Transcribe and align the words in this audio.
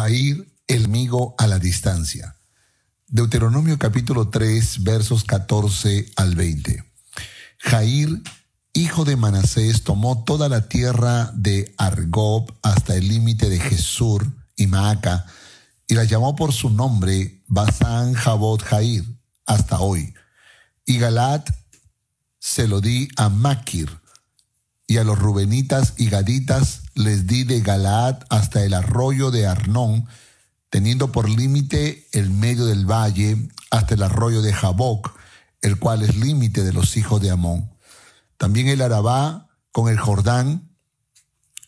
Jair, 0.00 0.50
el 0.66 0.86
amigo 0.86 1.34
a 1.36 1.46
la 1.46 1.58
distancia. 1.58 2.34
Deuteronomio 3.06 3.78
capítulo 3.78 4.30
3, 4.30 4.82
versos 4.82 5.24
14 5.24 6.12
al 6.16 6.36
20. 6.36 6.82
Jair, 7.58 8.22
hijo 8.72 9.04
de 9.04 9.16
Manasés, 9.16 9.84
tomó 9.84 10.24
toda 10.24 10.48
la 10.48 10.68
tierra 10.68 11.30
de 11.34 11.74
Argob 11.76 12.50
hasta 12.62 12.96
el 12.96 13.08
límite 13.08 13.50
de 13.50 13.60
Jesur 13.60 14.26
y 14.56 14.68
Maaca, 14.68 15.26
y 15.86 15.92
la 15.92 16.04
llamó 16.04 16.34
por 16.34 16.54
su 16.54 16.70
nombre 16.70 17.42
Basán 17.46 18.14
Jabot 18.14 18.62
Jair, 18.62 19.04
hasta 19.44 19.80
hoy. 19.80 20.14
Y 20.86 20.96
Galat 20.96 21.46
se 22.38 22.66
lo 22.66 22.80
di 22.80 23.10
a 23.18 23.28
Maquir, 23.28 23.99
y 24.90 24.98
a 24.98 25.04
los 25.04 25.20
rubenitas 25.20 25.94
y 25.98 26.10
gaditas 26.10 26.80
les 26.94 27.28
di 27.28 27.44
de 27.44 27.60
Galaad 27.60 28.24
hasta 28.28 28.64
el 28.64 28.74
arroyo 28.74 29.30
de 29.30 29.46
Arnón, 29.46 30.08
teniendo 30.68 31.12
por 31.12 31.28
límite 31.28 32.08
el 32.10 32.28
medio 32.30 32.66
del 32.66 32.90
valle 32.90 33.50
hasta 33.70 33.94
el 33.94 34.02
arroyo 34.02 34.42
de 34.42 34.52
Jaboc, 34.52 35.16
el 35.62 35.78
cual 35.78 36.02
es 36.02 36.16
límite 36.16 36.64
de 36.64 36.72
los 36.72 36.96
hijos 36.96 37.22
de 37.22 37.30
Amón. 37.30 37.70
También 38.36 38.66
el 38.66 38.82
Arabá 38.82 39.46
con 39.70 39.88
el 39.88 39.96
Jordán, 39.96 40.72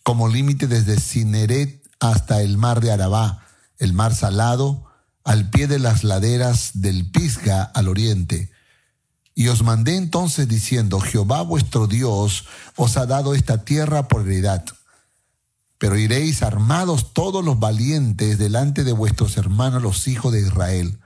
como 0.03 0.27
límite 0.27 0.67
desde 0.67 0.99
Cineret 0.99 1.81
hasta 2.01 2.43
el 2.43 2.59
mar 2.59 2.81
de 2.81 2.91
Arabá, 2.91 3.47
el 3.79 3.93
mar 3.93 4.17
salado, 4.17 4.87
al 5.23 5.49
pie 5.49 5.69
de 5.69 5.79
las 5.79 6.03
laderas 6.03 6.73
del 6.75 7.09
Pisga 7.13 7.63
al 7.63 7.87
oriente. 7.87 8.51
Y 9.35 9.49
os 9.49 9.63
mandé 9.63 9.97
entonces 9.97 10.49
diciendo, 10.49 11.01
Jehová 11.01 11.43
vuestro 11.43 11.87
Dios 11.87 12.45
os 12.77 12.97
ha 12.97 13.07
dado 13.07 13.35
esta 13.35 13.65
tierra 13.65 14.09
por 14.09 14.23
heredad. 14.23 14.65
Pero 15.79 15.99
iréis 15.99 16.43
armados 16.43 17.13
todos 17.13 17.45
los 17.45 17.59
valientes 17.59 18.39
delante 18.39 18.85
de 18.85 18.93
vuestros 18.93 19.37
hermanos 19.37 19.83
los 19.83 20.07
hijos 20.07 20.33
de 20.33 20.41
Israel. 20.41 20.99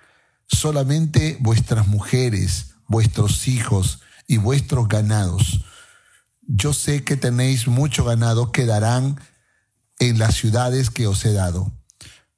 Solamente 0.48 1.38
vuestras 1.40 1.86
mujeres, 1.86 2.74
vuestros 2.86 3.48
hijos 3.48 4.00
y 4.26 4.36
vuestros 4.38 4.88
ganados. 4.88 5.64
Yo 6.42 6.72
sé 6.72 7.04
que 7.04 7.16
tenéis 7.16 7.66
mucho 7.66 8.04
ganado 8.04 8.52
quedarán 8.52 9.20
en 9.98 10.18
las 10.18 10.34
ciudades 10.34 10.90
que 10.90 11.06
os 11.06 11.24
he 11.24 11.32
dado, 11.32 11.72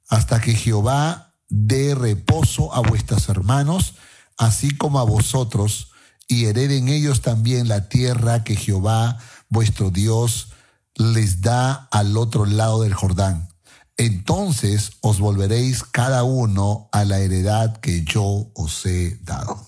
hasta 0.07 0.39
que 0.39 0.53
Jehová 0.53 1.35
dé 1.49 1.93
reposo 1.95 2.73
a 2.73 2.79
vuestros 2.79 3.27
hermanos, 3.29 3.95
así 4.37 4.75
como 4.75 4.99
a 4.99 5.03
vosotros, 5.03 5.88
y 6.29 6.45
hereden 6.45 6.87
ellos 6.87 7.21
también 7.21 7.67
la 7.67 7.89
tierra 7.89 8.45
que 8.45 8.55
Jehová 8.55 9.17
vuestro 9.49 9.89
Dios 9.89 10.53
les 10.95 11.41
da 11.41 11.89
al 11.91 12.15
otro 12.15 12.45
lado 12.45 12.83
del 12.83 12.93
Jordán. 12.93 13.49
Entonces 13.97 14.91
os 15.01 15.19
volveréis 15.19 15.83
cada 15.83 16.23
uno 16.23 16.87
a 16.93 17.03
la 17.03 17.19
heredad 17.19 17.77
que 17.77 18.03
yo 18.03 18.49
os 18.53 18.85
he 18.85 19.17
dado. 19.23 19.67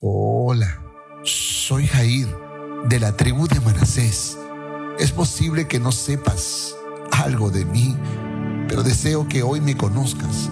Hola, 0.00 0.82
soy 1.24 1.86
Jair 1.86 2.26
de 2.88 2.98
la 2.98 3.16
tribu 3.16 3.46
de 3.46 3.60
Manasés. 3.60 4.38
Es 4.98 5.12
posible 5.12 5.68
que 5.68 5.78
no 5.78 5.92
sepas 5.92 6.74
algo 7.12 7.50
de 7.50 7.66
mí, 7.66 7.94
pero 8.66 8.82
deseo 8.82 9.28
que 9.28 9.42
hoy 9.42 9.60
me 9.60 9.76
conozcas, 9.76 10.48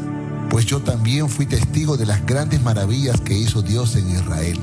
pues 0.51 0.67
yo 0.67 0.81
también 0.81 1.29
fui 1.29 1.47
testigo 1.47 1.97
de 1.97 2.07
las 2.07 2.25
grandes 2.25 2.63
maravillas 2.63 3.21
que 3.21 3.37
hizo 3.37 3.63
Dios 3.63 3.97
en 3.97 4.11
Israel. 4.11 4.59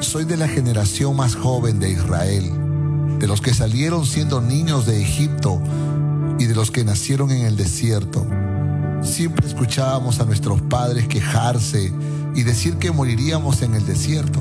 Soy 0.00 0.24
de 0.24 0.36
la 0.36 0.48
generación 0.48 1.16
más 1.16 1.34
joven 1.34 1.78
de 1.78 1.90
Israel 1.90 2.64
de 3.18 3.28
los 3.28 3.40
que 3.40 3.54
salieron 3.54 4.04
siendo 4.04 4.40
niños 4.40 4.86
de 4.86 5.00
Egipto 5.00 5.60
y 6.38 6.44
de 6.44 6.54
los 6.54 6.70
que 6.70 6.84
nacieron 6.84 7.30
en 7.30 7.46
el 7.46 7.56
desierto. 7.56 8.26
Siempre 9.02 9.46
escuchábamos 9.46 10.20
a 10.20 10.24
nuestros 10.24 10.60
padres 10.60 11.08
quejarse 11.08 11.92
y 12.34 12.42
decir 12.42 12.76
que 12.76 12.90
moriríamos 12.90 13.62
en 13.62 13.74
el 13.74 13.86
desierto, 13.86 14.40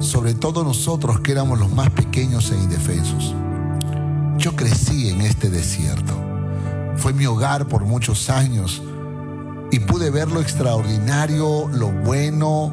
sobre 0.00 0.34
todo 0.34 0.64
nosotros 0.64 1.20
que 1.20 1.32
éramos 1.32 1.58
los 1.58 1.70
más 1.70 1.90
pequeños 1.90 2.50
e 2.50 2.56
indefensos. 2.56 3.34
Yo 4.38 4.56
crecí 4.56 5.08
en 5.08 5.20
este 5.20 5.50
desierto. 5.50 6.14
Fue 6.96 7.12
mi 7.12 7.26
hogar 7.26 7.68
por 7.68 7.84
muchos 7.84 8.30
años 8.30 8.82
y 9.72 9.80
pude 9.80 10.10
ver 10.10 10.30
lo 10.30 10.42
extraordinario, 10.42 11.66
lo 11.72 11.88
bueno, 11.88 12.72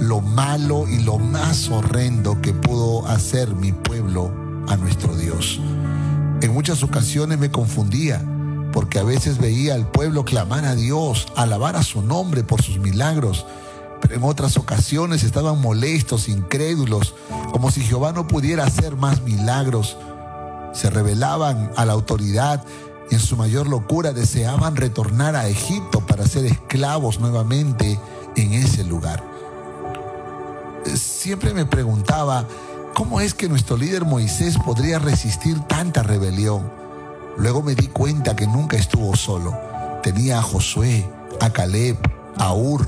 lo 0.00 0.22
malo 0.22 0.88
y 0.88 1.00
lo 1.00 1.18
más 1.18 1.68
horrendo 1.68 2.40
que 2.40 2.54
pudo 2.54 3.06
hacer 3.06 3.54
mi 3.54 3.72
pueblo 3.72 4.32
a 4.66 4.76
nuestro 4.76 5.14
Dios. 5.14 5.60
En 6.40 6.54
muchas 6.54 6.82
ocasiones 6.82 7.38
me 7.38 7.50
confundía 7.50 8.24
porque 8.72 8.98
a 8.98 9.02
veces 9.02 9.36
veía 9.36 9.74
al 9.74 9.86
pueblo 9.86 10.24
clamar 10.24 10.64
a 10.64 10.74
Dios, 10.74 11.26
alabar 11.36 11.76
a 11.76 11.82
su 11.82 12.00
nombre 12.00 12.42
por 12.42 12.62
sus 12.62 12.78
milagros, 12.78 13.44
pero 14.00 14.14
en 14.14 14.22
otras 14.22 14.56
ocasiones 14.56 15.24
estaban 15.24 15.60
molestos, 15.60 16.26
incrédulos, 16.26 17.14
como 17.52 17.70
si 17.70 17.82
Jehová 17.82 18.12
no 18.12 18.26
pudiera 18.26 18.64
hacer 18.64 18.96
más 18.96 19.20
milagros. 19.20 19.98
Se 20.72 20.88
rebelaban 20.88 21.70
a 21.76 21.84
la 21.84 21.92
autoridad 21.92 22.64
en 23.10 23.20
su 23.20 23.36
mayor 23.36 23.68
locura 23.68 24.12
deseaban 24.12 24.76
retornar 24.76 25.36
a 25.36 25.48
Egipto 25.48 26.00
para 26.06 26.26
ser 26.26 26.46
esclavos 26.46 27.20
nuevamente 27.20 27.98
en 28.36 28.52
ese 28.52 28.84
lugar. 28.84 29.22
Siempre 30.94 31.52
me 31.52 31.66
preguntaba, 31.66 32.46
¿Cómo 32.94 33.20
es 33.20 33.32
que 33.32 33.48
nuestro 33.48 33.76
líder 33.76 34.04
Moisés 34.04 34.58
podría 34.58 34.98
resistir 34.98 35.58
tanta 35.60 36.02
rebelión? 36.02 36.70
Luego 37.38 37.62
me 37.62 37.74
di 37.74 37.86
cuenta 37.86 38.36
que 38.36 38.46
nunca 38.46 38.76
estuvo 38.76 39.16
solo. 39.16 39.56
Tenía 40.02 40.38
a 40.38 40.42
Josué, 40.42 41.08
a 41.40 41.50
Caleb, 41.50 41.96
a 42.36 42.52
Ur 42.52 42.86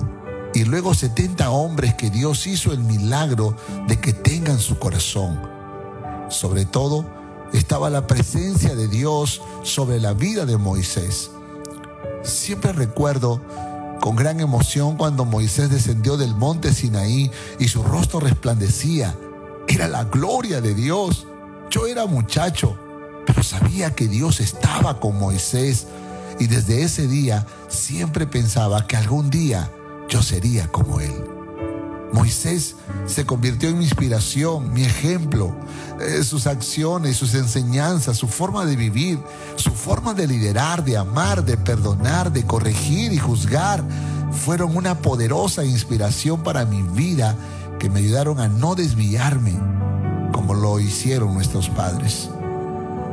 y 0.52 0.64
luego 0.64 0.92
70 0.92 1.48
hombres 1.50 1.94
que 1.94 2.10
Dios 2.10 2.46
hizo 2.46 2.72
el 2.72 2.80
milagro 2.80 3.56
de 3.88 4.00
que 4.00 4.12
tengan 4.12 4.58
su 4.58 4.78
corazón. 4.78 5.40
Sobre 6.28 6.66
todo, 6.66 7.06
estaba 7.52 7.90
la 7.90 8.06
presencia 8.06 8.74
de 8.74 8.88
Dios 8.88 9.42
sobre 9.62 10.00
la 10.00 10.12
vida 10.12 10.46
de 10.46 10.56
Moisés. 10.56 11.30
Siempre 12.22 12.72
recuerdo 12.72 13.40
con 14.00 14.16
gran 14.16 14.40
emoción 14.40 14.96
cuando 14.96 15.24
Moisés 15.24 15.70
descendió 15.70 16.16
del 16.16 16.34
monte 16.34 16.72
Sinaí 16.72 17.30
y 17.58 17.68
su 17.68 17.82
rostro 17.82 18.20
resplandecía 18.20 19.14
era 19.68 19.88
la 19.88 20.04
gloria 20.04 20.60
de 20.60 20.74
Dios. 20.74 21.26
Yo 21.70 21.86
era 21.86 22.06
muchacho, 22.06 22.76
pero 23.26 23.42
sabía 23.42 23.94
que 23.94 24.08
Dios 24.08 24.40
estaba 24.40 25.00
con 25.00 25.18
Moisés 25.18 25.86
y 26.38 26.46
desde 26.46 26.82
ese 26.82 27.06
día 27.06 27.46
siempre 27.68 28.26
pensaba 28.26 28.86
que 28.86 28.96
algún 28.96 29.30
día 29.30 29.70
yo 30.08 30.22
sería 30.22 30.66
como 30.68 31.00
él. 31.00 31.41
Moisés 32.12 32.76
se 33.06 33.24
convirtió 33.24 33.70
en 33.70 33.78
mi 33.78 33.84
inspiración, 33.84 34.72
mi 34.72 34.84
ejemplo. 34.84 35.54
Eh, 36.00 36.22
sus 36.24 36.46
acciones, 36.46 37.16
sus 37.16 37.34
enseñanzas, 37.34 38.16
su 38.16 38.28
forma 38.28 38.64
de 38.66 38.76
vivir, 38.76 39.18
su 39.56 39.70
forma 39.70 40.12
de 40.14 40.26
liderar, 40.26 40.84
de 40.84 40.96
amar, 40.96 41.44
de 41.44 41.56
perdonar, 41.56 42.32
de 42.32 42.44
corregir 42.44 43.12
y 43.12 43.18
juzgar, 43.18 43.82
fueron 44.32 44.76
una 44.76 44.98
poderosa 44.98 45.64
inspiración 45.64 46.42
para 46.42 46.64
mi 46.64 46.82
vida 46.82 47.36
que 47.78 47.88
me 47.88 48.00
ayudaron 48.00 48.40
a 48.40 48.48
no 48.48 48.74
desviarme 48.74 49.58
como 50.32 50.54
lo 50.54 50.80
hicieron 50.80 51.34
nuestros 51.34 51.68
padres. 51.68 52.28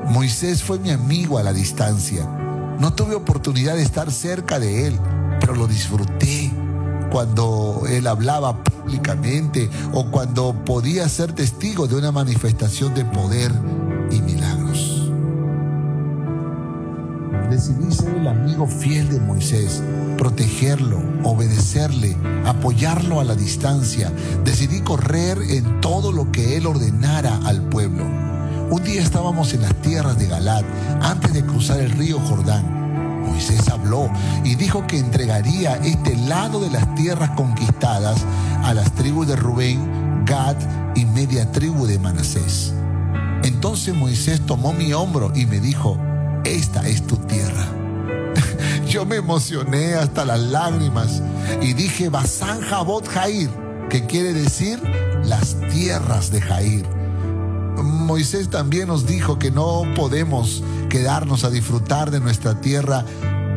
Moisés 0.09 0.63
fue 0.63 0.79
mi 0.79 0.89
amigo 0.89 1.37
a 1.37 1.43
la 1.43 1.53
distancia. 1.53 2.25
No 2.79 2.93
tuve 2.93 3.15
oportunidad 3.15 3.75
de 3.75 3.83
estar 3.83 4.11
cerca 4.11 4.59
de 4.59 4.87
él, 4.87 4.99
pero 5.39 5.53
lo 5.53 5.67
disfruté 5.67 6.51
cuando 7.11 7.83
él 7.89 8.07
hablaba 8.07 8.63
públicamente 8.63 9.69
o 9.93 10.09
cuando 10.11 10.53
podía 10.65 11.07
ser 11.09 11.33
testigo 11.33 11.87
de 11.87 11.95
una 11.95 12.11
manifestación 12.11 12.93
de 12.93 13.05
poder 13.05 13.51
y 14.11 14.21
milagros. 14.21 15.11
Decidí 17.49 17.91
ser 17.91 18.15
el 18.15 18.27
amigo 18.27 18.67
fiel 18.67 19.09
de 19.09 19.19
Moisés 19.19 19.81
protegerlo, 20.19 21.01
obedecerle, 21.23 22.17
apoyarlo 22.45 23.21
a 23.21 23.23
la 23.23 23.35
distancia. 23.35 24.11
Decidí 24.43 24.81
correr 24.81 25.37
en 25.41 25.79
todo 25.79 26.11
lo 26.11 26.29
que 26.29 26.57
él 26.57 26.67
ordenara 26.67 27.39
al 27.45 27.61
pueblo. 27.69 28.03
Un 28.69 28.83
día 28.83 29.01
estábamos 29.01 29.53
en 29.53 29.61
las 29.61 29.73
tierras 29.75 30.19
de 30.19 30.27
Galat, 30.27 30.65
antes 31.01 31.33
de 31.33 31.45
cruzar 31.45 31.79
el 31.79 31.91
río 31.91 32.19
Jordán. 32.19 32.78
Moisés 33.29 33.69
habló 33.69 34.09
y 34.43 34.55
dijo 34.55 34.85
que 34.87 34.97
entregaría 34.97 35.75
este 35.75 36.15
lado 36.17 36.59
de 36.59 36.69
las 36.69 36.93
tierras 36.95 37.29
conquistadas 37.31 38.25
a 38.63 38.73
las 38.73 38.91
tribus 38.93 39.27
de 39.27 39.35
Rubén, 39.35 40.25
Gad 40.25 40.57
y 40.95 41.05
media 41.05 41.51
tribu 41.51 41.85
de 41.85 41.99
Manasés. 41.99 42.73
Entonces 43.43 43.95
Moisés 43.95 44.41
tomó 44.45 44.73
mi 44.73 44.93
hombro 44.93 45.31
y 45.35 45.45
me 45.45 45.59
dijo, 45.59 45.97
esta 46.43 46.87
es 46.87 47.05
tu 47.05 47.15
tierra 47.17 47.65
yo 48.87 49.05
me 49.05 49.17
emocioné 49.17 49.93
hasta 49.95 50.25
las 50.25 50.39
lágrimas 50.39 51.21
y 51.61 51.73
dije 51.73 52.09
Basán 52.09 52.61
Jabot 52.61 53.07
Jair, 53.07 53.49
que 53.89 54.05
quiere 54.05 54.33
decir 54.33 54.81
las 55.23 55.55
tierras 55.71 56.31
de 56.31 56.41
Jair. 56.41 56.98
Moisés 57.83 58.49
también 58.49 58.87
nos 58.87 59.05
dijo 59.05 59.39
que 59.39 59.51
no 59.51 59.83
podemos 59.95 60.63
quedarnos 60.89 61.43
a 61.43 61.49
disfrutar 61.49 62.11
de 62.11 62.19
nuestra 62.19 62.61
tierra, 62.61 63.05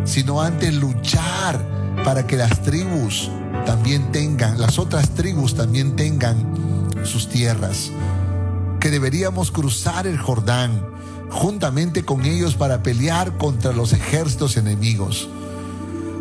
sino 0.05 0.41
antes 0.41 0.75
luchar 0.75 1.67
para 2.05 2.27
que 2.27 2.37
las 2.37 2.63
tribus 2.63 3.31
también 3.67 4.11
tengan, 4.13 4.61
las 4.61 4.79
otras 4.79 5.11
tribus 5.11 5.55
también 5.55 5.97
tengan 5.97 6.91
sus 7.05 7.29
tierras. 7.29 7.91
Que 8.81 8.91
deberíamos 8.91 9.51
cruzar 9.51 10.07
el 10.07 10.19
Jordán 10.19 10.93
juntamente 11.31 12.05
con 12.05 12.25
ellos 12.25 12.55
para 12.55 12.83
pelear 12.83 13.39
contra 13.39 13.73
los 13.73 13.93
ejércitos 13.93 14.57
enemigos. 14.57 15.29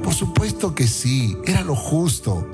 Por 0.03 0.13
supuesto 0.13 0.73
que 0.73 0.87
sí, 0.87 1.37
era 1.45 1.61
lo 1.61 1.75
justo. 1.75 2.47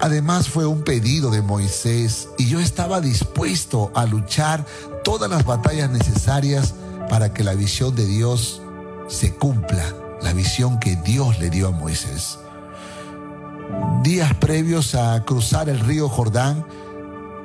Además 0.00 0.48
fue 0.48 0.66
un 0.66 0.82
pedido 0.82 1.30
de 1.30 1.42
Moisés 1.42 2.28
y 2.38 2.48
yo 2.48 2.60
estaba 2.60 3.00
dispuesto 3.00 3.90
a 3.94 4.06
luchar 4.06 4.64
todas 5.02 5.28
las 5.28 5.44
batallas 5.44 5.90
necesarias 5.90 6.74
para 7.08 7.32
que 7.32 7.42
la 7.42 7.54
visión 7.54 7.94
de 7.96 8.06
Dios 8.06 8.62
se 9.08 9.34
cumpla, 9.34 9.84
la 10.22 10.32
visión 10.32 10.78
que 10.78 10.96
Dios 10.96 11.38
le 11.40 11.50
dio 11.50 11.68
a 11.68 11.70
Moisés. 11.72 12.38
Días 14.02 14.34
previos 14.34 14.94
a 14.94 15.24
cruzar 15.24 15.68
el 15.68 15.80
río 15.80 16.08
Jordán, 16.08 16.64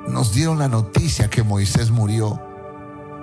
nos 0.08 0.34
dieron 0.34 0.60
la 0.60 0.68
noticia 0.68 1.30
que 1.30 1.44
Moisés 1.44 1.90
murió 1.90 2.40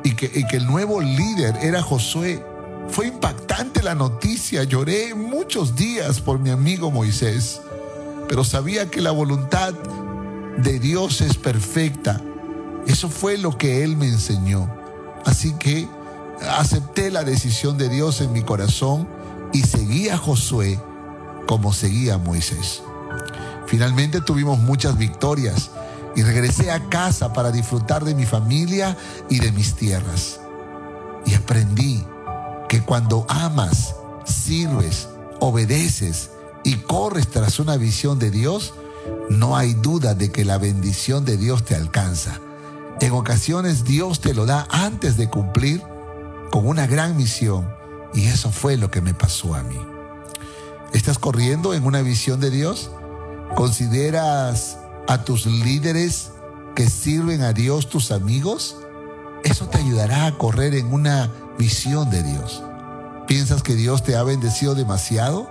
y 0.03 0.15
que, 0.15 0.47
el 0.57 0.67
nuevo 0.67 1.01
líder 1.01 1.57
era 1.63 1.83
Josué. 1.83 2.45
Fue 2.89 3.07
impactante 3.07 3.83
la 3.83 3.95
noticia, 3.95 4.65
lloré 4.65 5.15
muchos 5.15 5.77
días 5.77 6.21
por 6.21 6.39
mi 6.39 6.51
amigo 6.51 6.91
Moisés, 6.91 7.61
pero 8.31 8.45
sabía 8.45 8.89
que 8.89 9.01
la 9.01 9.11
voluntad 9.11 9.75
de 10.59 10.79
Dios 10.79 11.21
es 11.21 11.37
perfecta. 11.37 12.21
Eso 12.87 13.09
fue 13.09 13.37
lo 13.37 13.59
que 13.59 13.83
él 13.83 13.97
me 13.97 14.07
enseñó. 14.07 14.73
Así 15.27 15.53
que 15.55 15.89
acepté 16.49 17.11
la 17.11 17.25
decisión 17.25 17.77
de 17.77 17.89
Dios 17.89 18.21
en 18.21 18.33
mi 18.33 18.43
corazón 18.43 19.09
y 19.53 19.63
seguí 19.63 20.11
a 20.11 20.17
Josué 20.17 20.81
como 21.49 21.73
seguía 21.73 22.15
a 22.15 22.19
Moisés. 22.19 22.85
Finalmente 23.67 24.21
tuvimos 24.21 24.61
muchas 24.61 24.97
victorias 24.97 25.73
y 26.15 26.23
regresé 26.23 26.71
a 26.71 26.89
casa 26.89 27.33
para 27.33 27.51
disfrutar 27.51 28.05
de 28.05 28.15
mi 28.15 28.27
familia 28.27 28.97
y 29.29 29.41
de 29.41 29.51
mis 29.51 29.75
tierras. 29.75 30.39
Y 31.27 31.35
aprendí 31.35 32.07
que 32.69 32.81
cuando 32.81 33.27
amas, 33.29 33.97
sirves, 34.25 35.09
obedeces 35.41 36.31
y 36.65 36.77
corres 36.77 37.29
tras 37.29 37.59
una 37.59 37.77
visión 37.77 38.19
de 38.19 38.31
Dios, 38.31 38.75
no 39.29 39.57
hay 39.57 39.75
duda 39.75 40.15
de 40.15 40.31
que 40.31 40.45
la 40.45 40.59
bendición 40.59 41.25
de 41.25 41.37
Dios 41.37 41.65
te 41.65 41.75
alcanza. 41.75 42.41
En 43.01 43.13
ocasiones 43.13 43.85
Dios 43.85 44.21
te 44.21 44.35
lo 44.35 44.45
da 44.45 44.67
antes 44.71 45.17
de 45.17 45.31
cumplir 45.31 45.83
con 46.51 46.67
una 46.67 46.87
gran 46.87 47.17
misión 47.17 47.69
y 48.13 48.27
eso 48.27 48.51
fue 48.51 48.77
lo 48.77 48.91
que 48.91 49.01
me 49.01 49.15
pasó 49.15 49.55
a 49.55 49.63
mí. 49.63 49.79
¿Estás 50.93 51.19
corriendo 51.19 51.73
en 51.73 51.85
una 51.85 52.03
visión 52.03 52.41
de 52.41 52.51
Dios? 52.51 52.91
¿Consideras 53.55 54.79
a 55.09 55.25
tus 55.25 55.47
líderes 55.47 56.33
que 56.75 56.91
sirven 56.91 57.43
a 57.43 57.53
Dios 57.53 57.89
tus 57.89 58.11
amigos? 58.11 58.77
Eso 59.45 59.67
te 59.67 59.79
ayudará 59.79 60.27
a 60.27 60.37
correr 60.37 60.75
en 60.75 60.93
una 60.93 61.31
visión 61.59 62.11
de 62.11 62.23
Dios. 62.23 62.63
¿Piensas 63.27 63.63
que 63.63 63.77
Dios 63.77 64.03
te 64.03 64.17
ha 64.17 64.25
bendecido 64.25 64.75
demasiado? 64.75 65.49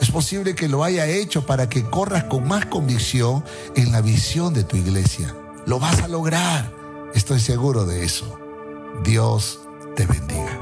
Es 0.00 0.10
posible 0.10 0.54
que 0.54 0.68
lo 0.68 0.82
haya 0.82 1.06
hecho 1.06 1.44
para 1.44 1.68
que 1.68 1.84
corras 1.84 2.24
con 2.24 2.48
más 2.48 2.66
convicción 2.66 3.44
en 3.76 3.92
la 3.92 4.00
visión 4.00 4.54
de 4.54 4.64
tu 4.64 4.76
iglesia. 4.76 5.34
Lo 5.66 5.78
vas 5.78 6.02
a 6.02 6.08
lograr. 6.08 6.72
Estoy 7.14 7.40
seguro 7.40 7.84
de 7.84 8.04
eso. 8.04 8.38
Dios 9.04 9.60
te 9.96 10.06
bendiga. 10.06 10.59